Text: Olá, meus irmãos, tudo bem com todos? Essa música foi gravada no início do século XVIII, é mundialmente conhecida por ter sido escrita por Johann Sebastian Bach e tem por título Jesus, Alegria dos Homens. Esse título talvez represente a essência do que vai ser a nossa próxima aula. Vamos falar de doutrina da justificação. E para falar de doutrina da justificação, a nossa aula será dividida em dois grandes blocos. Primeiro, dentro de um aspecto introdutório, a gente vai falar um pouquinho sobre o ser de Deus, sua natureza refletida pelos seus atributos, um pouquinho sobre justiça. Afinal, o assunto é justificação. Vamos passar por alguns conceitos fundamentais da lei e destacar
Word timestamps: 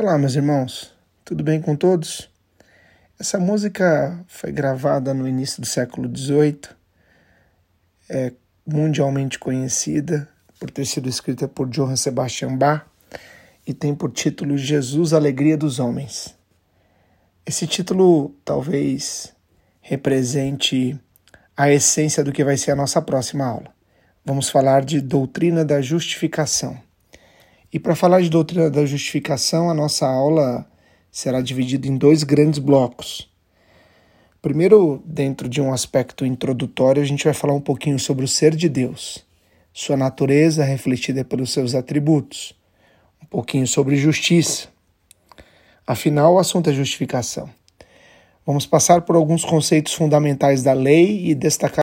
Olá, 0.00 0.16
meus 0.16 0.36
irmãos, 0.36 0.94
tudo 1.24 1.42
bem 1.42 1.60
com 1.60 1.74
todos? 1.74 2.30
Essa 3.18 3.36
música 3.36 4.24
foi 4.28 4.52
gravada 4.52 5.12
no 5.12 5.26
início 5.26 5.60
do 5.60 5.66
século 5.66 6.08
XVIII, 6.16 6.60
é 8.08 8.32
mundialmente 8.64 9.40
conhecida 9.40 10.28
por 10.60 10.70
ter 10.70 10.86
sido 10.86 11.08
escrita 11.08 11.48
por 11.48 11.68
Johann 11.68 11.96
Sebastian 11.96 12.56
Bach 12.56 12.86
e 13.66 13.74
tem 13.74 13.92
por 13.92 14.12
título 14.12 14.56
Jesus, 14.56 15.12
Alegria 15.12 15.56
dos 15.56 15.80
Homens. 15.80 16.32
Esse 17.44 17.66
título 17.66 18.32
talvez 18.44 19.34
represente 19.80 20.96
a 21.56 21.72
essência 21.72 22.22
do 22.22 22.30
que 22.30 22.44
vai 22.44 22.56
ser 22.56 22.70
a 22.70 22.76
nossa 22.76 23.02
próxima 23.02 23.46
aula. 23.46 23.74
Vamos 24.24 24.48
falar 24.48 24.84
de 24.84 25.00
doutrina 25.00 25.64
da 25.64 25.82
justificação. 25.82 26.86
E 27.70 27.78
para 27.78 27.94
falar 27.94 28.22
de 28.22 28.30
doutrina 28.30 28.70
da 28.70 28.86
justificação, 28.86 29.68
a 29.68 29.74
nossa 29.74 30.06
aula 30.06 30.66
será 31.10 31.42
dividida 31.42 31.86
em 31.86 31.98
dois 31.98 32.22
grandes 32.22 32.58
blocos. 32.58 33.28
Primeiro, 34.40 35.02
dentro 35.04 35.48
de 35.48 35.60
um 35.60 35.72
aspecto 35.72 36.24
introdutório, 36.24 37.02
a 37.02 37.04
gente 37.04 37.24
vai 37.24 37.34
falar 37.34 37.52
um 37.52 37.60
pouquinho 37.60 37.98
sobre 37.98 38.24
o 38.24 38.28
ser 38.28 38.56
de 38.56 38.70
Deus, 38.70 39.22
sua 39.70 39.96
natureza 39.96 40.64
refletida 40.64 41.24
pelos 41.24 41.52
seus 41.52 41.74
atributos, 41.74 42.54
um 43.22 43.26
pouquinho 43.26 43.66
sobre 43.66 43.96
justiça. 43.96 44.68
Afinal, 45.86 46.34
o 46.34 46.38
assunto 46.38 46.70
é 46.70 46.72
justificação. 46.72 47.50
Vamos 48.46 48.64
passar 48.64 49.02
por 49.02 49.14
alguns 49.14 49.44
conceitos 49.44 49.92
fundamentais 49.92 50.62
da 50.62 50.72
lei 50.72 51.28
e 51.28 51.34
destacar 51.34 51.76